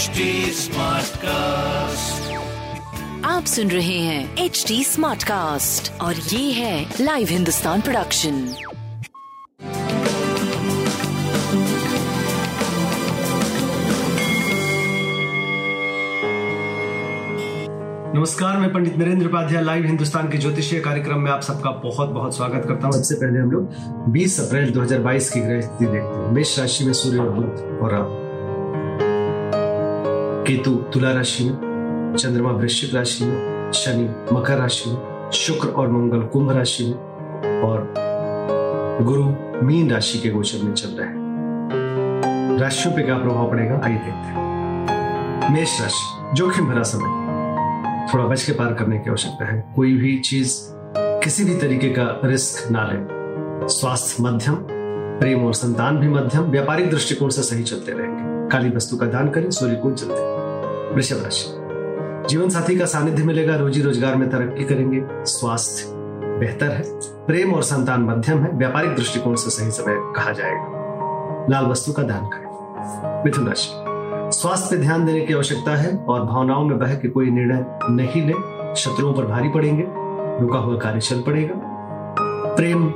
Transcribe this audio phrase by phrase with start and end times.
[0.00, 0.20] HD
[1.16, 2.32] cast
[3.24, 8.32] आप सुन रहे हैं एच डी स्मार्ट कास्ट और ये है लाइव हिंदुस्तान प्रोडक्शन
[18.14, 22.36] नमस्कार मैं पंडित नरेंद्र उपाध्याय लाइव हिंदुस्तान के ज्योतिषीय कार्यक्रम में आप सबका बहुत बहुत
[22.36, 26.32] स्वागत करता हूँ। सबसे पहले हम लोग 20 अप्रैल 2022 की ग्रह स्थिति देखते हैं।
[26.32, 28.19] मेष राशि में सूर्य और बुध और राहु।
[30.46, 36.20] केतु तुला राशि में, चंद्रमा वृश्चिक राशि में, शनि मकर राशि में, शुक्र और मंगल
[36.20, 36.94] कुंभ राशि में
[37.62, 37.94] और
[39.02, 39.34] गुरु
[39.66, 41.20] मीन राशि के गोचर में चल रहे हैं।
[42.58, 43.80] राशियों पे क्या प्रभाव पड़ेगा?
[43.84, 47.30] आइए देखते हैं। मेष राशि, जोखिम भरा समय।
[48.14, 50.58] थोड़ा बच के पार करने की आवश्यकता है। कोई भी चीज़
[50.98, 53.06] किसी भी तरीके का रिस्क ना लें।
[53.68, 54.54] स्वास्थ्य मध्यम,
[55.20, 59.28] प्रेम और संतान भी मध्यम, व्यापारिक दृष्टिकोण से सही चलते रहेंगे। काली वस्तु का दान
[59.28, 61.56] करें सूर्य को जल दें वृषभ राशि।
[62.28, 65.92] जीवन साथी का सानिध्य मिलेगा, रोजी रोज़गार में तरक्की करेंगे, स्वास्थ्य
[66.38, 66.82] बेहतर है,
[67.26, 72.02] प्रेम और संतान मध्यम है, व्यापारिक दृष्टिकोण से सही समय कहा जाएगा। लाल वस्तु का
[72.02, 73.70] दान करें। मिथुन राशि।
[74.38, 78.26] स्वास्थ्य पे ध्यान देने की आवश्यकता है और भावनाओं में बह के कोई निर्णय नहीं
[78.26, 78.34] ले।
[78.74, 79.84] शत्रुओं पर भारी पड़ेंगे,
[80.40, 81.54] रुका हुआ कार्य चल पड़ेगा।
[82.56, 82.86] प्रेम,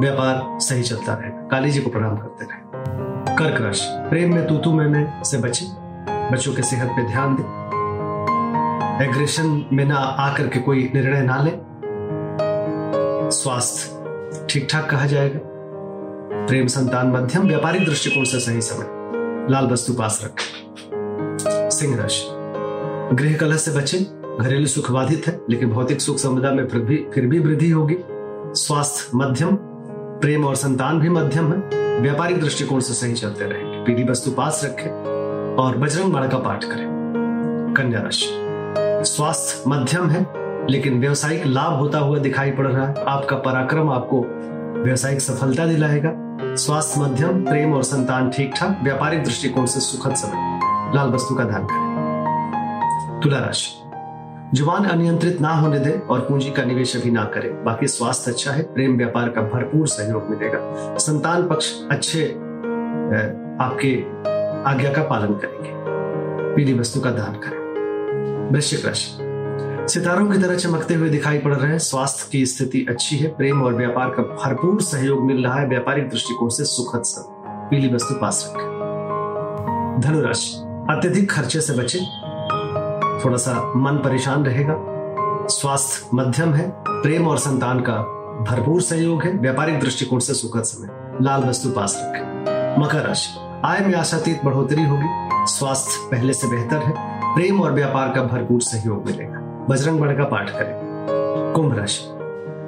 [0.00, 2.63] व्यापार सही चलता रहेगा। काली जी को प्रणाम करते रहे।
[3.38, 5.66] कर्क राशि प्रेम में तूतू में, में से बचे।
[6.32, 7.44] बच्चों के सेहत पे ध्यान दें।
[9.06, 11.50] एग्रेशन में ना आकर के कोई निर्णय ना ले।
[13.30, 15.40] स्वास्थ्य ठीक ठाक कहा जाएगा।
[16.46, 18.86] प्रेम संतान मध्यम व्यापारिक दृष्टिकोण से सही समय।
[19.50, 22.28] लाल वस्तु पास रखें। सिंह राशि।
[23.16, 23.98] गृह कलह से बचे।
[24.40, 27.96] घरेलू सुख बाधित है लेकिन भौतिक सुख संपदा में फिर भी फिर भी वृद्धि होगी।
[28.54, 29.58] स्वास्थ्य मध्यम
[30.20, 34.60] प्रेम और संतान भी मध्यम है। व्यापारिक दृष्टिकोण से सही चलते रहेंगे। पीली वस्तु पास
[34.64, 34.90] रखें
[35.56, 38.28] और बजरंग बाण का पाठ करें। कन्या राशि।
[39.04, 40.26] स्वास्थ्य मध्यम है,
[40.70, 44.24] लेकिन व्यवसायिक लाभ होता हुआ दिखाई पड़ रहा है। आपका पराक्रम आपको
[44.84, 46.12] व्यवसायिक सफलता दिलाएगा।
[46.56, 50.60] स्वास्थ्य मध्यम, प्रेम और संतान ठीक ठाक व्यापारिक दृष्टिकोण से सुखद समय।
[50.96, 53.83] लाल वस्तु का दान करें। तुला राशि।
[54.54, 58.50] ज़ुबान अनियंत्रित ना होने दे और पूंजी का निवेश अभी ना करें। बाकी स्वास्थ्य अच्छा
[58.50, 60.58] है, प्रेम व्यापार का भरपूर सहयोग मिलेगा।
[60.98, 62.24] संतान पक्ष अच्छे
[63.60, 64.00] आपके
[64.70, 65.70] आज्ञा का पालन करेंगे।
[66.54, 69.10] पीली वस्तु का दान करें। वृश्चिक राशि।
[69.92, 73.62] सितारों की तरह चमकते हुए दिखाई पड़ रहे हैं। स्वास्थ्य की स्थिति अच्छी है, प्रेम
[73.62, 77.24] और व्यापार का भरपूर सहयोग मिल रहा है। व्यापारिक दृष्टिकोण से सुखद सब।
[77.70, 80.56] पीली वस्तु पास रखें। धनुराशि।
[80.90, 82.23] अत्यधिक खर्चे से बचे।
[83.24, 84.74] थोड़ा सा मन परेशान रहेगा।
[85.46, 87.94] स्वास्थ्य मध्यम है, प्रेम और संतान का
[88.50, 90.88] भरपूर सहयोग है, व्यापारिक दृष्टिकोण से सुखद समय।
[91.22, 92.44] लाल वस्तु पास रखें।
[92.82, 95.06] मकर राशि। आय में आशातीत बढ़ोतरी होगी।
[95.46, 100.24] स्वास्थ्य पहले से बेहतर है, प्रेम और व्यापार का भरपूर सहयोग मिलेगा। बजरंग बण का
[100.24, 100.80] पाठ करें।
[101.56, 102.00] कुंभ राशि।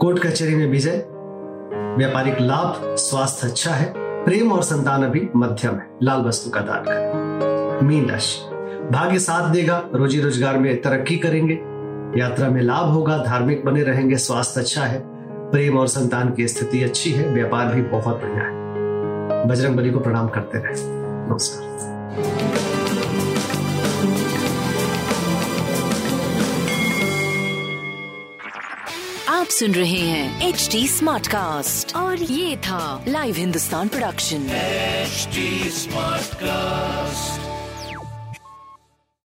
[0.00, 1.06] कोर्ट कचहरी में विजय।
[1.98, 6.82] व्यापारिक लाभ, स्वास्थ्य अच्छा है, प्रेम और संतान अभी मध्यम है। लाल वस्तु का दान
[6.82, 8.49] करें। मीन राशि।
[8.92, 11.54] भाग्य साथ देगा रोजी रोज़गार में तरक्की करेंगे
[12.20, 15.02] यात्रा में लाभ होगा धार्मिक बने रहेंगे स्वास्थ्य अच्छा है
[15.50, 20.00] प्रेम और संतान की स्थिति अच्छी है व्यापार भी बहुत बढ़िया है। बजरंग बली को
[20.00, 20.74] प्रणाम करते रहे।
[21.28, 21.68] नमस्कार।
[29.28, 34.46] आप सुन रहे हैं एच डी स्मार्ट कास्ट और ये था live Hindustan production
[35.06, 35.46] HD
[35.78, 37.59] Smartcast.